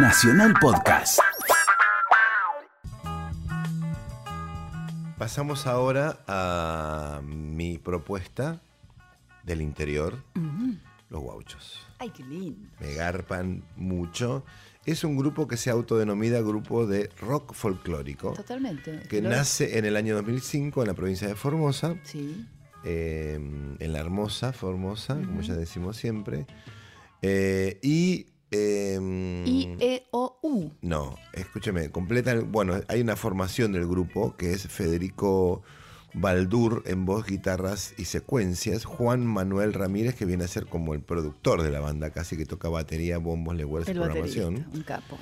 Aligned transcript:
Nacional 0.00 0.54
Podcast. 0.60 1.18
Pasamos 5.18 5.66
ahora 5.66 6.20
a 6.28 7.20
mi 7.24 7.78
propuesta 7.78 8.60
del 9.44 9.60
interior, 9.62 10.22
los 11.10 11.20
guauchos. 11.20 11.86
Ay, 11.98 12.10
qué 12.10 12.22
lindo. 12.22 12.68
Me 12.80 12.94
garpan 12.94 13.64
mucho. 13.76 14.44
Es 14.86 15.02
un 15.04 15.16
grupo 15.16 15.48
que 15.48 15.56
se 15.56 15.70
autodenomina 15.70 16.38
grupo 16.40 16.86
de 16.86 17.10
rock 17.20 17.52
folclórico, 17.54 18.32
Totalmente. 18.34 19.00
que 19.08 19.20
Lo- 19.20 19.30
nace 19.30 19.78
en 19.78 19.84
el 19.84 19.96
año 19.96 20.14
2005 20.14 20.82
en 20.82 20.88
la 20.88 20.94
provincia 20.94 21.26
de 21.28 21.34
Formosa, 21.34 21.96
Sí. 22.04 22.46
eh, 22.84 23.34
en 23.34 23.92
la 23.92 23.98
hermosa 23.98 24.52
Formosa, 24.52 25.14
como 25.16 25.40
ya 25.42 25.54
decimos 25.54 25.96
siempre. 25.96 26.46
Eh, 27.22 27.78
y... 27.82 28.26
eh, 28.50 28.98
I-E-O-U. 29.44 30.72
No, 30.80 31.16
escúcheme, 31.32 31.90
completa. 31.90 32.34
Bueno, 32.40 32.80
hay 32.88 33.00
una 33.00 33.16
formación 33.16 33.72
del 33.72 33.86
grupo 33.86 34.36
que 34.36 34.52
es 34.52 34.66
Federico 34.68 35.62
Baldur 36.14 36.82
en 36.86 37.04
voz, 37.04 37.26
guitarras 37.26 37.94
y 37.98 38.06
secuencias. 38.06 38.84
Juan 38.84 39.26
Manuel 39.26 39.74
Ramírez, 39.74 40.14
que 40.14 40.24
viene 40.24 40.44
a 40.44 40.48
ser 40.48 40.66
como 40.66 40.94
el 40.94 41.00
productor 41.00 41.62
de 41.62 41.70
la 41.70 41.80
banda, 41.80 42.10
casi 42.10 42.36
que 42.36 42.46
toca 42.46 42.68
batería, 42.68 43.18
bombos, 43.18 43.56
legüeras 43.56 43.88
y 43.88 43.94
programación. 43.94 44.66
un 44.72 44.82
capo. 44.82 45.18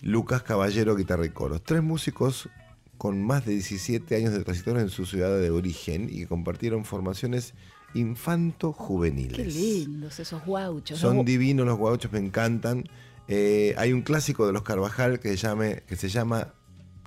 Lucas 0.00 0.42
Caballero, 0.42 0.94
guitarra 0.94 1.26
y 1.26 1.30
coros. 1.30 1.62
Tres 1.62 1.82
músicos 1.82 2.48
con 2.96 3.22
más 3.22 3.44
de 3.44 3.52
17 3.52 4.14
años 4.16 4.32
de 4.32 4.44
trayectoria 4.44 4.82
en 4.82 4.90
su 4.90 5.06
ciudad 5.06 5.38
de 5.38 5.50
origen 5.50 6.08
y 6.10 6.20
que 6.20 6.26
compartieron 6.26 6.84
formaciones 6.84 7.54
infanto-juveniles. 7.94 9.36
Qué 9.36 9.44
lindos 9.44 10.18
esos 10.20 10.44
guauchos. 10.44 10.98
Son 10.98 11.18
¿no? 11.18 11.24
divinos 11.24 11.66
los 11.66 11.78
guauchos, 11.78 12.12
me 12.12 12.18
encantan. 12.18 12.84
Eh, 13.28 13.74
hay 13.76 13.92
un 13.92 14.02
clásico 14.02 14.46
de 14.46 14.52
los 14.52 14.62
Carvajal 14.62 15.20
que 15.20 15.30
se, 15.30 15.36
llame, 15.36 15.82
que 15.86 15.96
se 15.96 16.08
llama 16.08 16.54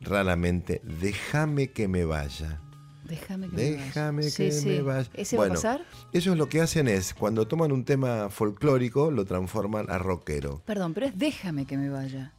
raramente 0.01 0.81
Déjame 1.01 1.71
que 1.71 1.87
me 1.87 2.05
vaya. 2.05 2.61
Déjame 3.05 3.49
que 3.49 3.55
me 3.55 3.61
Déjame 3.63 4.21
vaya. 4.23 4.35
que 4.37 4.51
Sí, 4.51 4.67
me 4.69 4.75
sí. 4.77 4.81
vaya. 4.81 5.09
¿Ese 5.13 5.37
va 5.37 5.45
a 5.45 5.49
pasar? 5.49 5.85
Ellos 6.13 6.37
lo 6.37 6.47
que 6.47 6.61
hacen 6.61 6.87
es, 6.87 7.13
cuando 7.13 7.47
toman 7.47 7.71
un 7.71 7.83
tema 7.85 8.29
folclórico, 8.29 9.11
lo 9.11 9.25
transforman 9.25 9.89
a 9.89 9.97
rockero. 9.97 10.61
Perdón, 10.65 10.93
pero 10.93 11.07
es 11.07 11.17
déjame 11.17 11.65
que 11.65 11.77
me 11.77 11.89
vaya. 11.89 12.33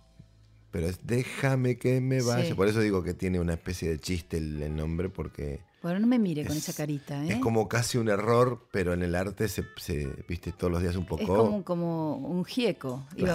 Pero 0.71 0.87
es 0.87 1.01
Déjame 1.06 1.77
que 1.77 2.01
me 2.01 2.23
vaya. 2.23 2.47
Sí. 2.49 2.55
Por 2.55 2.69
eso 2.69 2.81
digo 2.81 3.03
que 3.03 3.12
tiene 3.12 3.39
una 3.41 3.53
especie 3.55 3.91
de 3.91 3.99
chiste 3.99 4.39
el, 4.39 4.62
el 4.62 4.75
nombre, 4.75 5.11
porque 5.11 5.61
Bueno, 5.83 5.98
no 5.98 6.06
me 6.06 6.19
mire 6.19 6.44
con 6.47 6.56
Es- 6.56 6.69
esa 6.69 6.77
carita, 6.77 7.25
¿eh? 7.25 7.33
es 7.33 7.36
como 7.38 7.69
casi 7.69 7.98
un 7.98 8.08
error, 8.08 8.66
pero 8.70 8.92
en 8.92 9.02
el 9.02 9.14
arte 9.16 9.48
se, 9.48 9.64
se- 9.77 10.06
viste 10.28 10.52
todos 10.52 10.72
los 10.72 10.80
días 10.83 10.94
un 10.94 11.06
poco. 11.06 11.22
Es 11.22 11.28
como, 11.28 11.64
como 11.64 12.16
un 12.19 12.44
gieco. 12.44 13.05
es- 13.16 13.27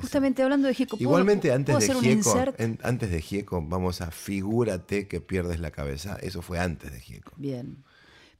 Justamente 0.00 0.42
hablando 0.42 0.66
de 0.66 0.74
gieco, 0.74 0.96
¿puedo- 0.96 1.08
Igualmente 1.08 1.52
antes 1.52 1.74
¿puedo 1.76 2.00
de 2.00 2.08
Gieco, 2.16 2.54
en- 2.58 2.78
antes 2.82 3.10
de 3.10 3.20
Gieco, 3.22 3.62
vamos 3.62 4.00
a 4.00 4.10
figúrate 4.10 5.06
que 5.06 5.20
pierdes 5.20 5.60
la 5.60 5.70
cabeza. 5.70 6.16
Eso 6.20 6.42
fue 6.42 6.58
antes 6.58 6.92
de 6.92 7.00
Gieco. 7.00 7.32
Bien. 7.36 7.84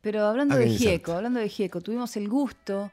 Pero 0.01 0.27
hablando 0.27 0.55
Haga 0.55 0.65
de 0.65 0.71
insert. 0.73 0.91
Gieco, 0.91 1.13
hablando 1.13 1.39
de 1.41 1.49
Gieco, 1.49 1.81
tuvimos 1.81 2.17
el 2.17 2.29
gusto 2.29 2.91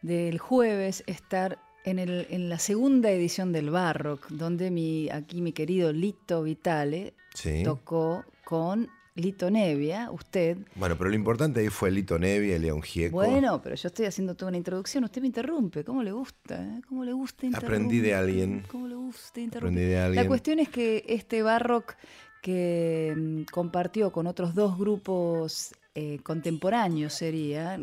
del 0.00 0.38
jueves 0.38 1.02
estar 1.06 1.58
en, 1.84 1.98
el, 1.98 2.26
en 2.30 2.48
la 2.48 2.58
segunda 2.58 3.10
edición 3.10 3.52
del 3.52 3.70
Barrock, 3.70 4.28
donde 4.28 4.70
mi, 4.70 5.10
aquí 5.10 5.40
mi 5.42 5.52
querido 5.52 5.92
Lito 5.92 6.42
Vitale 6.44 7.14
Sí. 7.34 7.62
tocó 7.64 8.24
con 8.44 8.88
Lito 9.14 9.50
Nevia, 9.50 10.10
usted. 10.10 10.56
Bueno, 10.74 10.96
pero 10.96 11.10
lo 11.10 11.16
importante 11.16 11.60
ahí 11.60 11.68
fue 11.68 11.90
Lito 11.90 12.18
Nevia, 12.18 12.58
León 12.58 12.80
Gieco. 12.82 13.16
Bueno, 13.16 13.60
pero 13.62 13.74
yo 13.74 13.88
estoy 13.88 14.06
haciendo 14.06 14.34
toda 14.34 14.48
una 14.48 14.56
introducción, 14.56 15.04
usted 15.04 15.20
me 15.20 15.26
interrumpe, 15.26 15.84
¿cómo 15.84 16.02
le 16.02 16.12
gusta? 16.12 16.62
eh? 16.62 16.80
¿Cómo 16.88 17.04
le 17.04 17.12
gusta 17.12 17.46
Aprendí 17.54 18.00
de 18.00 18.08
interrumpir? 18.08 18.14
alguien. 18.14 18.64
¿Cómo 18.70 18.88
le 18.88 18.94
gusta 18.94 19.40
interrumpir? 19.40 19.78
Aprendí 19.78 19.90
de 19.92 19.98
alguien. 19.98 20.22
La 20.24 20.28
cuestión 20.28 20.58
es 20.60 20.68
que 20.70 21.04
este 21.08 21.42
Barrock 21.42 21.94
que 22.40 23.14
mm, 23.16 23.42
compartió 23.52 24.10
con 24.12 24.26
otros 24.26 24.54
dos 24.54 24.78
grupos 24.78 25.74
eh, 25.94 26.18
contemporáneos 26.22 27.12
sería, 27.12 27.78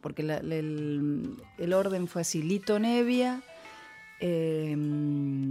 porque 0.00 0.22
la- 0.22 0.42
la- 0.42 0.56
el, 0.56 1.36
el 1.58 1.72
orden 1.74 2.08
fue 2.08 2.22
así, 2.22 2.42
Lito 2.42 2.78
Nevia, 2.78 3.42
eh, 4.20 4.74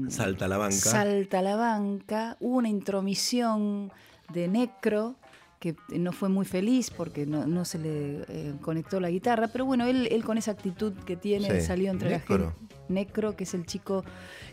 Salta 0.10 0.48
la 0.48 0.58
banca. 0.58 0.76
Salta 0.76 1.42
la 1.44 1.56
banca, 1.56 2.38
hubo 2.40 2.58
una 2.58 2.70
intromisión 2.70 3.92
de 4.34 4.48
Necro 4.48 5.16
que 5.60 5.76
no 5.90 6.12
fue 6.12 6.28
muy 6.28 6.44
feliz 6.46 6.90
porque 6.90 7.28
no, 7.28 7.46
no 7.46 7.66
se 7.66 7.78
le 7.78 8.24
eh, 8.30 8.54
conectó 8.62 9.00
la 9.00 9.12
guitarra, 9.12 9.48
pero 9.48 9.64
bueno, 9.64 9.86
él, 9.86 10.08
él 10.10 10.24
con 10.24 10.40
esa 10.40 10.50
actitud 10.52 10.92
que 11.06 11.16
tiene 11.16 11.60
Sí. 11.60 11.68
salió 11.68 11.92
entre 11.92 12.10
Necro. 12.10 12.38
la 12.38 12.52
gente. 12.52 12.76
Necro, 12.90 13.36
que 13.36 13.44
es 13.44 13.54
el 13.54 13.68
chico 13.68 14.04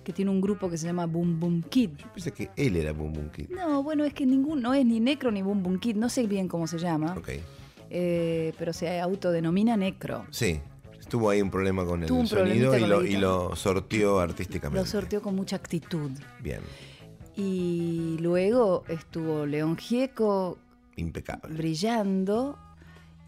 que 0.05 0.13
tiene 0.13 0.31
un 0.31 0.43
grupo 0.43 0.69
que 0.69 0.77
se 0.77 0.87
llama 0.87 1.07
Boom 1.07 1.41
Boom 1.41 1.63
Kid. 1.63 1.93
Yo 1.97 2.13
pensé 2.13 2.31
que 2.33 2.51
él 2.57 2.77
era 2.77 2.93
Boom 2.93 3.15
Boom 3.15 3.31
Kid. 3.31 3.49
No, 3.49 3.83
bueno, 3.83 4.05
es 4.05 4.13
que 4.13 4.27
ninguno, 4.27 4.61
no 4.61 4.75
es 4.75 4.85
ni 4.85 5.01
Necro 5.01 5.31
ni 5.31 5.41
Boom 5.41 5.63
Boom 5.63 5.79
Kid, 5.81 5.97
no 5.97 6.11
sé 6.11 6.27
bien 6.27 6.47
cómo 6.47 6.67
se 6.67 6.79
llama, 6.79 7.15
Ok. 7.17 7.31
eh, 7.89 8.53
pero 8.59 8.75
se 8.75 9.01
autodenomina 9.01 9.77
Necro. 9.79 10.27
Sí. 10.31 10.61
Estuvo 11.01 11.31
ahí 11.31 11.41
un 11.41 11.51
problema 11.51 11.87
con 11.87 12.03
el 12.03 12.07
Tuvo 12.09 12.27
sonido 12.27 12.77
y 12.77 12.81
con 12.81 12.91
lo, 12.91 13.03
y 13.07 13.17
lo 13.17 13.57
sortió 13.57 14.21
artísticamente. 14.21 14.79
Lo 14.79 14.85
sorteó 14.87 15.23
con 15.23 15.35
mucha 15.35 15.57
actitud. 15.57 16.11
Bien. 16.43 16.61
Y 17.43 18.17
luego 18.21 18.83
estuvo 18.89 19.47
León 19.47 19.77
Gieco 19.77 20.59
Impecable. 20.97 21.55
brillando. 21.55 22.59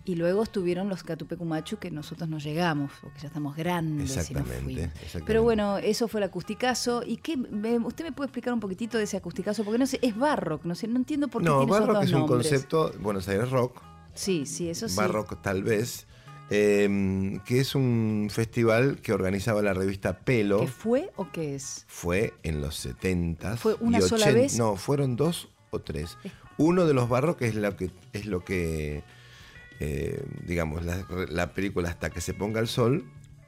Y 0.05 0.17
luego 0.17 0.43
estuvieron 0.43 0.89
los 0.89 1.05
Catupecumachu 1.05 1.77
que 1.79 1.91
nosotros 1.93 2.29
no 2.29 2.39
llegamos, 2.39 2.91
porque 3.01 3.21
ya 3.21 3.29
estamos 3.29 3.55
grandes. 3.55 4.11
y 4.11 4.15
no 4.15 4.21
Exactamente, 4.21 4.63
fuimos. 4.65 4.83
exactamente. 4.95 5.25
Pero 5.27 5.43
bueno, 5.45 5.79
eso 5.79 6.09
fue 6.09 6.19
el 6.21 6.25
acusticazo. 6.25 7.03
¿Y 7.07 7.19
qué? 7.19 7.37
me- 7.37 7.79
¿Usted 7.79 8.05
me 8.05 8.11
puede 8.13 8.27
explicar 8.27 8.53
un 8.53 8.59
poquitito 8.61 8.99
de 8.99 9.05
ese 9.05 9.17
acusticazo? 9.19 9.63
Porque 9.63 9.79
no 9.79 9.87
sé, 9.87 10.01
es 10.03 10.17
barrock, 10.17 10.65
no 10.65 10.75
sé, 10.75 10.89
no 10.89 10.97
entiendo 10.97 11.29
por 11.29 11.43
qué 11.43 11.49
No, 11.49 11.59
tiene 11.59 11.73
esos 11.77 11.87
dos 11.87 12.05
es 12.05 12.13
un 12.13 12.27
concepto, 12.27 12.93
Buenos 12.99 13.29
Aires 13.29 13.51
Rock, 13.51 13.81
Sí, 14.15 14.47
sí, 14.47 14.69
eso 14.69 14.89
sí. 14.89 14.97
Barrock 14.97 15.41
tal 15.43 15.63
vez, 15.63 16.09
eh, 16.51 17.39
que 17.45 17.61
es 17.61 17.75
un 17.75 18.29
festival 18.31 19.01
que 19.01 19.13
organizaba 19.13 19.63
la 19.63 19.73
revista 19.73 20.19
Pelo. 20.19 20.61
¿Qué 20.61 20.67
fue 20.67 21.11
o 21.17 21.31
qué 21.31 21.55
es? 21.55 21.85
Fue 21.89 22.35
en 22.43 22.61
los 22.61 22.77
70 22.77 23.57
¿Fue 23.57 23.77
una 23.81 24.01
sola 24.01 24.31
vez? 24.33 24.59
No, 24.59 24.77
fueron 24.77 25.17
dos 25.17 25.49
o 25.71 25.79
tres. 25.81 26.19
Uno 26.59 26.87
de 26.87 26.95
los 26.95 27.09
barros 27.09 27.37
que 27.37 27.47
es 27.47 27.55
lo 27.55 27.77
que 27.77 27.91
es 28.13 28.27
lo 28.27 28.45
que 28.45 29.03
eh, 29.79 30.23
digamos 30.47 30.85
la, 30.85 31.07
la 31.29 31.55
película 31.55 31.89
hasta 31.89 32.11
que 32.11 32.21
se 32.21 32.35
ponga 32.35 32.61
el 32.61 32.69
sol 32.69 33.05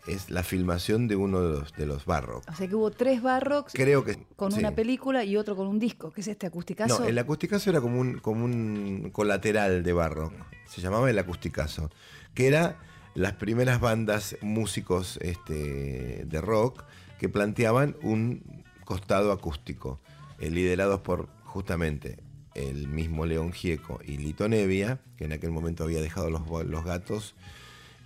es 0.07 0.31
la 0.31 0.43
filmación 0.43 1.09
de 1.09 1.17
uno 1.17 1.41
de 1.41 1.59
los 1.59 1.73
de 1.75 1.87
los 1.87 2.05
barrock. 2.05 2.45
O 2.49 2.55
sea 2.55 2.69
que 2.69 2.75
hubo 2.75 2.91
tres 2.91 3.23
barrocks 3.23 3.73
Creo 3.73 4.05
que 4.05 4.19
con 4.37 4.53
sí. 4.53 4.59
una 4.59 4.75
película 4.75 5.25
y 5.25 5.37
otro 5.37 5.57
con 5.57 5.67
un 5.67 5.79
disco, 5.79 6.11
que 6.13 6.21
es 6.23 6.29
este 6.29 6.47
acusticazo. 6.47 7.01
No, 7.01 7.07
el 7.07 7.19
acusticazo 7.19 7.71
era 7.71 7.81
como 7.81 8.01
un, 8.01 8.19
como 8.19 8.45
un 8.45 9.11
colateral 9.13 9.83
de 9.83 9.93
barrock. 9.93 10.33
Se 10.67 10.81
llamaba 10.81 11.09
el 11.11 11.19
acusticazo. 11.19 11.91
Que 12.35 12.47
era 12.47 12.79
las 13.15 13.35
primeras 13.35 13.81
bandas 13.81 14.37
músicos 14.41 15.19
este, 15.21 16.25
de 16.25 16.41
rock 16.41 16.85
que 17.19 17.29
planteaban 17.29 17.97
un 18.03 18.65
costado 18.85 19.33
acústico, 19.33 20.01
eh, 20.39 20.51
liderados 20.51 21.01
por 21.01 21.29
justamente 21.45 22.19
el 22.55 22.89
mismo 22.89 23.27
León 23.27 23.53
Gieco 23.53 24.01
y 24.05 24.17
Lito 24.17 24.49
Nevia, 24.49 25.01
que 25.17 25.25
en 25.25 25.33
aquel 25.33 25.51
momento 25.51 25.85
había 25.85 26.01
dejado 26.01 26.31
los, 26.31 26.43
los 26.67 26.85
gatos. 26.85 27.35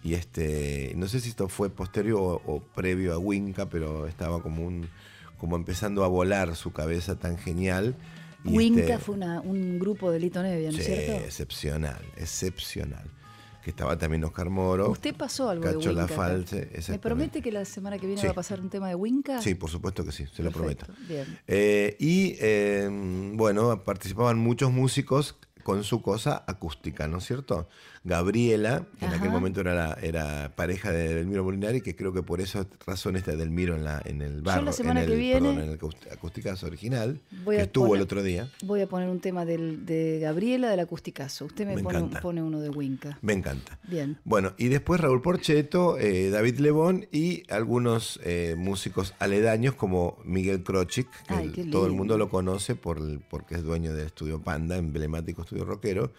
Y 0.07 0.15
este, 0.15 0.93
no 0.95 1.09
sé 1.09 1.19
si 1.19 1.31
esto 1.31 1.49
fue 1.49 1.69
posterior 1.69 2.21
o, 2.21 2.41
o 2.47 2.61
previo 2.61 3.13
a 3.13 3.19
Winca, 3.19 3.69
pero 3.69 4.07
estaba 4.07 4.41
como 4.41 4.65
un 4.65 4.89
como 5.37 5.57
empezando 5.57 6.05
a 6.05 6.09
volar 6.09 6.55
su 6.55 6.73
cabeza 6.73 7.17
tan 7.19 7.37
genial. 7.39 7.97
Y 8.45 8.57
Winca 8.57 8.83
este- 8.83 8.99
fue 8.99 9.17
una- 9.17 9.41
un 9.41 9.81
grupo 9.81 10.13
de 10.13 10.21
Lito 10.21 10.41
Nevia, 10.43 10.71
¿no 10.71 10.79
es 10.79 10.85
Sí, 10.85 10.93
cierto? 10.95 11.25
excepcional, 11.25 12.01
excepcional. 12.17 13.05
Que 13.65 13.71
estaba 13.71 13.99
también 13.99 14.23
Oscar 14.23 14.49
Moro. 14.49 14.89
Usted 14.93 15.13
pasó 15.17 15.49
algo 15.51 15.67
de 15.67 15.75
Cacho 15.75 15.89
Winca. 15.89 16.03
Lafalce, 16.03 16.71
¿Me 16.89 16.99
promete 17.01 17.43
que 17.43 17.51
la 17.51 17.65
semana 17.65 17.99
que 17.99 18.07
viene 18.07 18.21
Sí. 18.23 18.29
va 18.29 18.33
a 18.33 18.37
pasar 18.37 18.61
un 18.61 18.71
tema 18.71 18.89
de 18.89 18.95
Winca? 18.95 19.43
Sí, 19.43 19.57
por 19.57 19.69
supuesto 19.71 20.05
que 20.05 20.13
sí, 20.13 20.25
se 20.33 20.45
lo 20.45 20.53
prometo. 20.53 20.87
Bien. 21.09 21.27
Eh, 21.49 21.97
y 21.99 22.37
eh, 22.39 22.89
bueno, 23.35 23.83
participaban 23.83 24.39
muchos 24.39 24.71
músicos 24.71 25.35
con 25.67 25.83
su 25.83 26.01
cosa 26.01 26.45
acústica, 26.47 27.09
¿no 27.09 27.19
es 27.19 27.25
cierto? 27.27 27.69
Gabriela, 28.05 28.87
que 29.01 29.05
en 29.07 29.15
aquel 29.15 29.31
momento 29.31 29.61
era, 29.61 29.75
la- 29.75 29.99
era 30.01 30.53
pareja 30.55 30.93
de 30.93 31.13
Delmiro 31.13 31.43
Molinari, 31.43 31.81
que 31.81 31.97
creo 31.97 32.13
que 32.13 32.23
por 32.23 32.41
eso 32.41 32.65
razón 32.87 33.17
está 33.17 33.35
Delmiro 33.35 33.75
en, 33.75 33.83
la, 33.83 34.01
en 34.05 34.23
el 34.23 34.43
barro, 34.43 34.63
la 34.63 34.71
semana 34.73 35.01
en 35.01 35.07
que 35.09 35.13
el, 35.15 35.19
viene 35.19 35.41
perdón, 35.41 35.59
en 35.65 35.71
el 35.71 35.79
acúst- 35.81 36.13
acústicazo 36.13 36.67
original, 36.69 37.21
Voy 37.45 37.57
que 37.57 37.63
estuvo 37.63 37.87
poner- 37.89 37.97
el 37.97 38.03
otro 38.05 38.23
día. 38.23 38.49
Voy 38.65 38.81
a 38.81 38.87
poner 38.87 39.09
un 39.09 39.19
tema 39.19 39.45
del, 39.45 39.85
de 39.87 40.21
Gabriela 40.21 40.71
del 40.71 40.79
acusticazo. 40.79 41.47
Usted 41.47 41.67
me, 41.67 41.75
Me 41.75 41.83
pone, 42.23 42.43
uno 42.45 42.61
de 42.61 42.71
Winca. 42.71 43.19
Me 43.23 43.33
encanta. 43.33 43.77
Bien. 43.89 44.19
Bueno, 44.25 44.53
y 44.59 44.69
después 44.69 45.01
Raúl 45.01 45.21
Porcheto, 45.21 45.99
eh, 45.99 46.31
David 46.31 46.59
Lebón 46.61 47.07
y 47.11 47.43
algunos 47.53 48.21
eh, 48.23 48.55
músicos 48.57 49.15
aledaños 49.19 49.75
como 49.75 50.19
Miguel 50.25 50.63
Krochik, 50.63 51.09
que 51.27 51.35
Ay, 51.35 51.47
el- 51.47 51.53
qué 51.53 51.65
todo 51.65 51.87
el 51.87 51.93
mundo 51.93 52.17
lo 52.19 52.29
conoce 52.31 52.77
por 52.77 52.97
porque 53.29 53.57
es 53.57 53.65
dueño 53.65 53.93
del 53.95 54.07
estudio 54.07 54.41
Panda, 54.43 54.77
emblemático 54.77 55.43
estudio 55.43 55.56
rockero. 55.65 56.13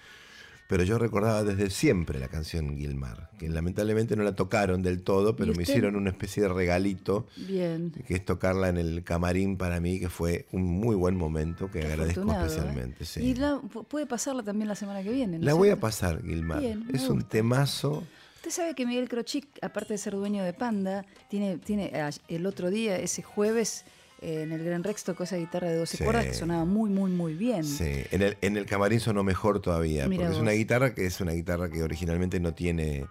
pero 0.70 0.84
yo 0.84 0.98
recordaba 1.00 1.46
desde 1.46 1.70
siempre 1.70 2.20
la 2.20 2.28
canción 2.28 2.76
Gilmar, 2.78 3.30
que 3.40 3.48
lamentablemente 3.48 4.18
no 4.18 4.24
la 4.24 4.36
tocaron 4.36 4.82
del 4.84 5.02
todo, 5.02 5.34
pero 5.38 5.54
me 5.54 5.64
hicieron 5.64 5.96
una 5.96 6.10
especie 6.10 6.44
de 6.44 6.50
regalito, 6.50 7.26
Bien. 7.38 7.94
que 8.06 8.16
es 8.16 8.26
tocarla 8.26 8.68
en 8.68 8.76
el 8.78 9.02
camarín 9.06 9.56
para 9.56 9.80
mí, 9.80 9.98
que 9.98 10.10
fue 10.10 10.46
un 10.52 10.64
muy 10.64 10.98
buen 10.98 11.16
momento 11.16 11.72
que 11.72 11.84
agradezco 11.86 12.30
¿eh? 12.30 12.36
especialmente. 12.36 13.06
sí. 13.06 13.22
Y 13.22 13.36
la- 13.36 13.62
pu- 13.62 13.86
puede 13.86 14.08
pasarla 14.08 14.44
también 14.44 14.68
la 14.68 14.76
semana 14.76 15.02
que 15.04 15.10
viene. 15.12 15.40
¿no 15.40 15.46
La 15.46 15.54
voy 15.54 15.70
a 15.70 15.80
pasar, 15.80 16.22
Gilmar. 16.22 16.60
Bien, 16.60 16.86
es 16.94 17.08
un 17.08 17.22
temazo. 17.22 18.04
Usted 18.36 18.52
sabe 18.52 18.76
que 18.76 18.86
Miguel 18.86 19.08
Crochic, 19.08 19.48
aparte 19.62 19.94
de 19.94 19.98
ser 20.00 20.16
dueño 20.16 20.44
de 20.44 20.52
Panda, 20.52 21.06
tiene, 21.30 21.60
tiene 21.60 21.92
ah, 21.96 22.10
el 22.28 22.46
otro 22.46 22.70
día, 22.70 22.98
ese 22.98 23.22
jueves, 23.24 23.86
en 24.22 24.52
el 24.52 24.64
Gran 24.64 24.84
Rex 24.84 25.04
tocó 25.04 25.24
esa 25.24 25.38
guitarra 25.38 25.70
de 25.70 25.76
12 25.78 25.98
Sí. 25.98 26.04
cuerdas 26.04 26.26
que 26.26 26.34
sonaba 26.34 26.66
muy, 26.66 26.90
muy, 26.90 27.12
muy 27.12 27.34
bien. 27.36 27.64
Sí, 27.64 28.04
en 28.12 28.22
el, 28.22 28.38
en 28.42 28.58
el 28.58 28.66
camarín 28.66 29.00
sonó 29.00 29.24
mejor 29.24 29.62
todavía, 29.62 30.06
porque 30.06 30.24
es 30.26 30.38
una 30.38 30.52
guitarra 30.52 30.94
que 30.96 31.06
es 31.06 31.22
una 31.22 31.34
guitarra 31.34 31.70
que 31.70 31.84
originalmente 31.84 32.40
no 32.40 32.54
tiene 32.54 33.06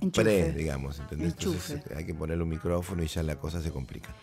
Enchufe. 0.00 0.22
pre, 0.24 0.52
digamos, 0.52 0.98
¿entendés? 1.00 1.32
Entonces 1.38 1.82
hay 1.96 2.04
que 2.04 2.14
ponerle 2.14 2.42
un 2.42 2.50
micrófono 2.50 3.02
y 3.02 3.06
ya 3.06 3.22
la 3.22 3.36
cosa 3.36 3.60
se 3.62 3.70
complica. 3.70 4.14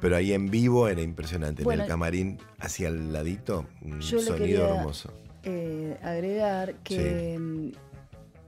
Pero 0.00 0.16
ahí 0.16 0.32
en 0.32 0.50
vivo 0.50 0.88
era 0.88 1.00
impresionante. 1.02 1.62
en 1.62 1.70
el 1.80 1.86
camarín, 1.86 2.38
hacia 2.58 2.88
el 2.88 3.12
ladito, 3.12 3.66
un 3.82 4.00
Yo 4.00 4.16
le 4.18 4.22
sonido 4.24 4.36
quería 4.38 4.68
hermoso. 4.78 5.12
eh, 5.44 5.96
agregar 6.02 6.74
que 6.84 7.38
mm, 7.38 7.68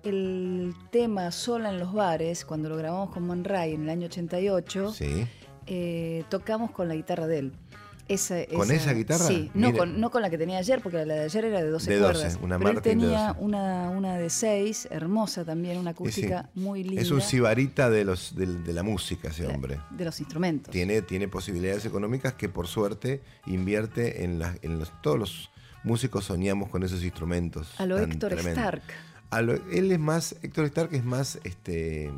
el 0.04 0.74
tema 0.90 1.30
Sola 1.32 1.70
en 1.70 1.78
los 1.80 1.92
bares, 1.92 2.44
cuando 2.44 2.68
lo 2.68 2.76
grabamos 2.76 3.10
con 3.10 3.26
Man 3.26 3.44
Ray 3.44 3.74
en 3.74 3.82
el 3.84 3.88
año 3.90 4.06
88, 4.06 4.92
Sí. 4.92 5.26
Eh, 5.66 6.24
tocamos 6.28 6.70
con 6.70 6.88
la 6.88 6.94
guitarra 6.94 7.26
de 7.26 7.38
él. 7.38 7.52
Esa, 8.08 8.36
¿Con 8.54 8.70
esa 8.70 8.92
guitarra? 8.92 9.24
Sí, 9.26 9.50
no 9.52 9.72
con, 9.72 10.00
no 10.00 10.12
con 10.12 10.22
la 10.22 10.30
que 10.30 10.38
tenía 10.38 10.58
ayer, 10.58 10.80
porque 10.80 11.04
la 11.04 11.14
de 11.14 11.24
ayer 11.24 11.44
era 11.46 11.60
de 11.60 11.70
12 11.70 11.90
De 11.90 11.98
12, 11.98 12.12
cuerdas. 12.14 12.38
una 12.40 12.56
pero 12.58 12.70
él 12.70 12.76
de 12.76 12.80
tenía 12.82 13.26
12. 13.32 13.40
una, 13.40 13.90
una 13.90 14.16
de 14.16 14.30
6, 14.30 14.88
hermosa 14.92 15.44
también, 15.44 15.76
una 15.78 15.90
sí, 15.90 15.94
acústica 15.94 16.48
muy 16.54 16.84
linda. 16.84 17.02
Es 17.02 17.10
un 17.10 17.20
sibarita 17.20 17.90
de, 17.90 18.04
los, 18.04 18.36
de, 18.36 18.72
la 18.72 18.84
música 18.84 19.30
ese 19.30 19.48
hombre. 19.48 19.80
de 19.90 20.04
los 20.04 20.20
instrumentos. 20.20 20.70
Tiene, 20.70 21.02
tiene 21.02 21.26
posibilidades 21.26 21.84
económicas 21.84 22.34
que 22.34 22.48
por 22.48 22.68
suerte 22.68 23.22
invierte 23.46 24.22
en, 24.22 24.38
las 24.38 24.56
en 24.62 24.78
los, 24.78 24.92
todos 25.02 25.18
los 25.18 25.50
músicos 25.82 26.26
soñamos 26.26 26.68
con 26.68 26.84
esos 26.84 27.02
instrumentos. 27.02 27.74
A 27.78 27.86
lo 27.86 27.98
Héctor 27.98 28.34
tremendos. 28.34 28.52
Stark. 28.62 28.82
A 29.30 29.42
lo- 29.42 29.54
él 29.72 29.90
es 29.90 29.98
más, 29.98 30.36
Héctor 30.42 30.66
Stark 30.66 30.94
es 30.94 31.04
más, 31.04 31.40
este, 31.42 32.12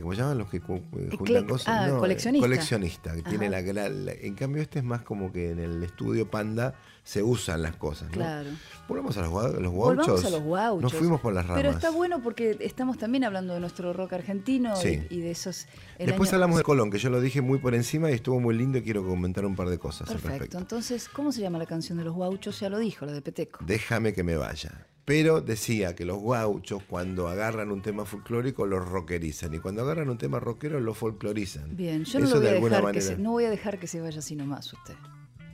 ¿cómo 0.00 0.14
se 0.14 0.20
llaman 0.20 0.38
los 0.38 0.50
que 0.50 0.60
cu- 0.60 0.82
eh, 0.98 1.08
juntan 1.16 1.46
cosas? 1.46 1.68
ah, 1.68 1.86
No, 1.88 1.96
eh, 1.96 1.98
coleccionista. 2.00 2.44
coleccionista, 2.46 3.14
que 3.14 3.22
tiene 3.22 3.48
la, 3.50 3.60
gran- 3.62 4.08
En 4.08 4.34
cambio 4.34 4.62
este 4.62 4.78
es 4.80 4.84
más 4.84 5.02
como 5.02 5.32
que 5.32 5.50
en 5.50 5.58
el 5.58 5.82
estudio 5.82 6.30
Panda 6.30 6.74
se 7.02 7.22
usan 7.22 7.60
las 7.62 7.76
cosas, 7.76 8.08
¿no? 8.08 8.14
Claro. 8.14 8.48
Volvamos 8.88 9.16
a 9.18 9.20
los, 9.22 9.30
los 9.32 9.72
Volvamos 9.72 10.06
guauchos. 10.06 10.24
a 10.24 10.30
los 10.30 10.40
guauchos. 10.42 10.82
Nos 10.82 10.94
fuimos 10.94 11.20
por 11.20 11.34
las 11.34 11.46
ramas. 11.46 11.62
Pero 11.62 11.74
está 11.74 11.90
bueno 11.90 12.22
porque 12.22 12.56
estamos 12.60 12.96
también 12.98 13.24
hablando 13.24 13.52
de 13.54 13.60
nuestro 13.60 13.92
rock 13.92 14.14
argentino 14.14 14.74
Sí. 14.76 15.02
y, 15.10 15.16
y 15.16 15.20
de 15.20 15.30
esos. 15.30 15.66
Después 15.98 16.30
año- 16.30 16.36
hablamos 16.36 16.56
de 16.56 16.62
Colón, 16.62 16.90
que 16.90 16.98
yo 16.98 17.10
lo 17.10 17.20
dije 17.20 17.40
muy 17.42 17.58
por 17.58 17.74
encima 17.74 18.10
y 18.10 18.14
estuvo 18.14 18.40
muy 18.40 18.54
lindo 18.56 18.78
y 18.78 18.82
quiero 18.82 19.04
comentar 19.06 19.44
un 19.44 19.54
par 19.54 19.68
de 19.68 19.78
cosas 19.78 20.08
al 20.08 20.14
Perfecto. 20.14 20.30
respecto. 20.30 20.58
Entonces, 20.58 21.08
¿cómo 21.08 21.30
se 21.30 21.40
llama 21.42 21.58
la 21.58 21.66
canción 21.66 21.98
de 21.98 22.04
los 22.04 22.14
guauchos? 22.14 22.58
Ya 22.60 22.68
lo 22.70 22.78
dijo, 22.78 23.04
la 23.04 23.12
de 23.12 23.20
Peteco. 23.22 23.64
Déjame 23.66 24.12
que 24.14 24.22
me 24.24 24.36
vaya. 24.36 24.86
Pero 25.04 25.42
decía 25.42 25.94
que 25.94 26.04
los 26.06 26.22
gauchos 26.22 26.82
cuando 26.88 27.28
agarran 27.28 27.70
un 27.70 27.82
tema 27.82 28.06
folclórico 28.06 28.64
los 28.64 28.86
rockerizan 28.88 29.52
y 29.54 29.58
cuando 29.58 29.82
agarran 29.82 30.08
un 30.08 30.16
tema 30.16 30.40
rockero 30.40 30.80
lo 30.80 30.94
folclorizan. 30.94 31.76
Bien, 31.76 32.04
yo 32.04 32.20
no, 32.20 32.26
Eso 32.26 32.34
lo 32.36 32.40
voy 32.40 32.48
de 32.50 32.50
a 32.50 32.54
dejar 32.54 32.78
que 32.78 32.82
manera. 32.84 33.04
se, 33.06 33.16
no 33.18 33.30
voy 33.32 33.44
a 33.44 33.50
dejar 33.50 33.78
que 33.78 33.86
se 33.86 34.00
vaya 34.00 34.18
así 34.18 34.34
nomás 34.34 34.72
usted. 34.72 34.94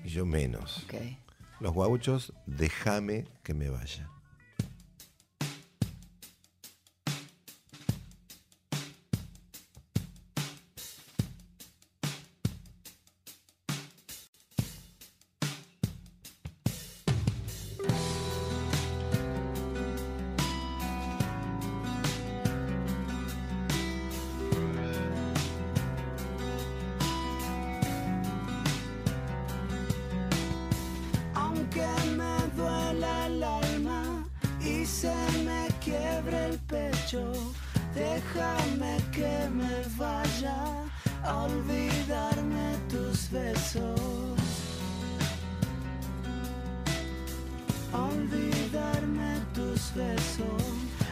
Y 0.04 0.08
yo 0.10 0.24
menos. 0.24 0.84
Ok. 0.84 0.94
Los 1.58 1.74
gauchos, 1.74 2.32
déjame 2.46 3.26
que 3.42 3.52
me 3.54 3.68
vaya. 3.70 4.08
Déjame 37.94 38.98
que 39.10 39.48
me 39.50 39.82
vaya 39.96 40.56
a 41.24 41.44
olvidarme 41.44 42.76
tus 42.88 43.28
besos. 43.30 44.38
Olvidarme 47.92 49.40
tus 49.52 49.92
besos. 49.94 50.62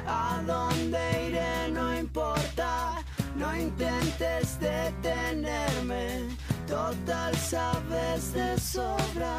A 0.07 0.41
dónde 0.47 0.99
iré 1.29 1.69
no 1.73 1.99
importa, 1.99 3.03
no 3.35 3.55
intentes 3.57 4.59
detenerme. 4.61 6.29
Total 6.67 7.35
sabes 7.37 8.33
de 8.33 8.59
sobra 8.61 9.37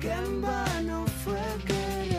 que 0.00 0.10
en 0.12 0.40
vano 0.40 1.04
fue 1.24 1.42
quererte. 1.66 2.09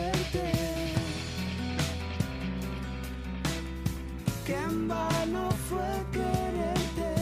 En 4.52 4.86
vano 4.86 5.48
fue 5.68 5.90
quererte. 6.12 7.14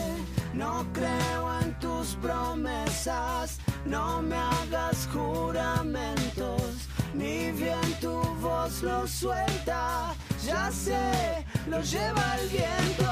No 0.53 0.85
creo 0.93 1.61
en 1.61 1.79
tus 1.79 2.15
promesas, 2.15 3.59
no 3.85 4.21
me 4.21 4.35
hagas 4.35 5.07
juramentos, 5.13 6.89
ni 7.13 7.51
bien 7.51 7.99
tu 8.01 8.21
voz 8.41 8.83
lo 8.83 9.07
suelta. 9.07 10.13
Ya 10.45 10.71
sé, 10.71 11.45
lo 11.67 11.81
lleva 11.81 12.35
el 12.39 12.49
viento. 12.49 13.11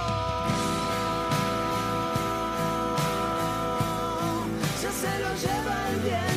Ya 4.82 4.92
se 4.92 5.20
lo 5.20 5.30
lleva 5.44 5.90
el 5.90 6.00
viento. 6.02 6.29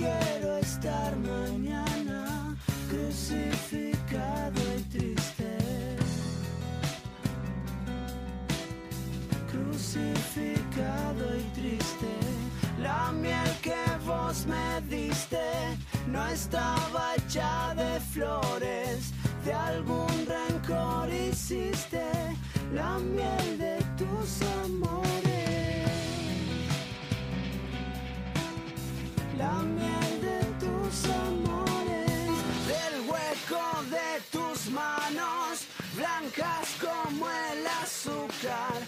Quiero 0.00 0.56
estar 0.56 1.14
mañana 1.16 2.56
crucificado 2.88 4.60
y 4.78 4.82
triste. 4.94 5.58
Crucificado 9.50 11.24
y 11.38 11.42
triste. 11.58 12.12
La 12.80 13.12
miel 13.12 13.52
que 13.60 13.82
vos 14.06 14.46
me 14.46 14.80
diste 14.88 15.46
no 16.06 16.26
estaba 16.28 17.14
hecha 17.16 17.74
de 17.74 18.00
flores. 18.00 19.12
De 19.44 19.52
algún 19.52 20.14
rencor 20.26 21.08
hiciste 21.12 22.06
la 22.72 22.98
miel 22.98 23.58
de 23.58 23.76
tus 23.98 24.30
amores. 24.64 25.29
la 29.40 29.62
miel 29.78 30.12
de 30.28 30.40
tus 30.62 30.94
amores, 31.26 32.30
del 32.72 32.96
hueco 33.08 33.64
de 33.96 34.10
tus 34.34 34.70
manos, 34.70 35.52
blancas 35.96 36.66
como 36.84 37.24
el 37.48 37.66
azúcar, 37.82 38.78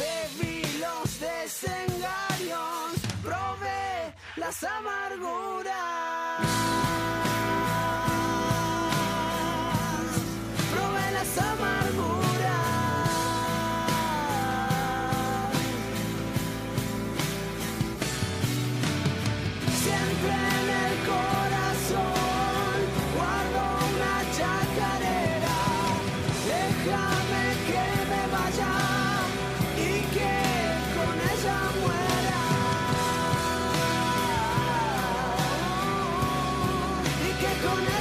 bebí 0.00 0.62
los 0.84 1.08
desengaños, 1.20 2.88
probé 3.22 4.14
las 4.36 4.64
amarguras. 4.64 6.19
gonna 37.62 37.99